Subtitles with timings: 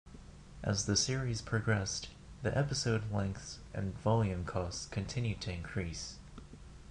[0.63, 2.09] As the series progressed,
[2.41, 6.17] the episode lengths and volume costs continued to increase.